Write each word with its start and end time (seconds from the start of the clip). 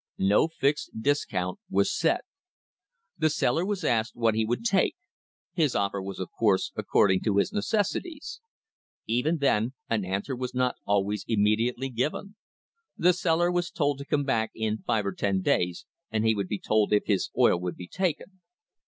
No 0.17 0.47
fixed 0.47 0.89
discount 0.99 1.59
was 1.69 1.95
set. 1.95 2.21
The 3.19 3.29
seller 3.29 3.63
was 3.63 3.83
asked 3.83 4.15
what 4.15 4.33
he 4.33 4.43
would 4.45 4.65
take; 4.65 4.95
his 5.53 5.75
offer 5.75 6.01
was, 6.01 6.19
of 6.19 6.31
course, 6.31 6.71
according 6.75 7.21
to 7.21 7.37
his 7.37 7.53
necessities. 7.53 8.41
Even 9.05 9.37
then 9.37 9.73
an 9.91 10.03
answer 10.03 10.35
was 10.35 10.55
not 10.55 10.73
always 10.87 11.23
immediately 11.27 11.89
given. 11.89 12.35
The 12.97 13.13
seller 13.13 13.51
was 13.51 13.69
told 13.69 13.99
to 13.99 14.05
come 14.05 14.23
back 14.23 14.49
in 14.55 14.79
five 14.81 15.05
or 15.05 15.11
ten 15.13 15.41
days 15.43 15.85
and 16.09 16.25
he 16.25 16.33
would 16.33 16.47
be 16.47 16.57
told 16.57 16.91
if 16.91 17.03
his 17.05 17.29
oil 17.37 17.59
would 17.59 17.75
be 17.75 17.87
taken. 17.87 18.41